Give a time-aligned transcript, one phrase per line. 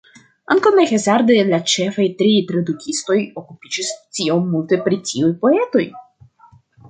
[0.53, 5.85] Ankaŭ ne hazarde la ĉefaj tri tradukistoj okupiĝis tiom multe pri tiuj poetoj.